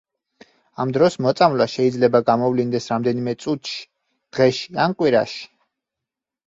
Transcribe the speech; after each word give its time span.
ამ 0.83 0.93
დროს 0.95 1.17
მოწამვლა 1.25 1.67
შეიძლება 1.75 2.21
გამოვლინდეს 2.31 2.91
რამდენიმე 2.95 3.37
წუთში, 3.45 3.77
დღეში 4.35 4.83
ან 4.89 4.99
კვირაში. 5.03 5.47